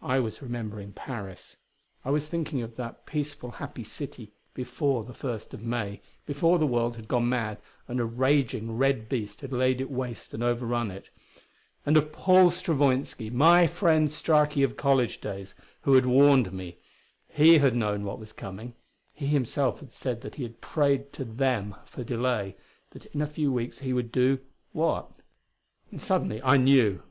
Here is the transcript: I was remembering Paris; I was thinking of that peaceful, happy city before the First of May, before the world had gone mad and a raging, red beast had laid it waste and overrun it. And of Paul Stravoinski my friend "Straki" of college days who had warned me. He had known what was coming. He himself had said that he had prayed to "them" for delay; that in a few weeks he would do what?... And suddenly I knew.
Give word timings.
I 0.00 0.20
was 0.20 0.40
remembering 0.40 0.94
Paris; 0.94 1.58
I 2.02 2.08
was 2.08 2.26
thinking 2.28 2.62
of 2.62 2.76
that 2.76 3.04
peaceful, 3.04 3.50
happy 3.50 3.84
city 3.84 4.32
before 4.54 5.04
the 5.04 5.12
First 5.12 5.52
of 5.52 5.60
May, 5.62 6.00
before 6.24 6.58
the 6.58 6.64
world 6.66 6.96
had 6.96 7.08
gone 7.08 7.28
mad 7.28 7.58
and 7.86 8.00
a 8.00 8.06
raging, 8.06 8.78
red 8.78 9.06
beast 9.06 9.42
had 9.42 9.52
laid 9.52 9.82
it 9.82 9.90
waste 9.90 10.32
and 10.32 10.42
overrun 10.42 10.90
it. 10.90 11.10
And 11.84 11.98
of 11.98 12.10
Paul 12.10 12.50
Stravoinski 12.50 13.30
my 13.30 13.66
friend 13.66 14.08
"Straki" 14.08 14.64
of 14.64 14.78
college 14.78 15.20
days 15.20 15.54
who 15.82 15.92
had 15.92 16.06
warned 16.06 16.54
me. 16.54 16.78
He 17.28 17.58
had 17.58 17.76
known 17.76 18.02
what 18.04 18.18
was 18.18 18.32
coming. 18.32 18.72
He 19.12 19.26
himself 19.26 19.80
had 19.80 19.92
said 19.92 20.22
that 20.22 20.36
he 20.36 20.42
had 20.42 20.62
prayed 20.62 21.12
to 21.12 21.24
"them" 21.26 21.74
for 21.84 22.02
delay; 22.02 22.56
that 22.92 23.04
in 23.14 23.20
a 23.20 23.26
few 23.26 23.52
weeks 23.52 23.80
he 23.80 23.92
would 23.92 24.10
do 24.10 24.38
what?... 24.72 25.10
And 25.90 26.00
suddenly 26.00 26.40
I 26.42 26.56
knew. 26.56 27.02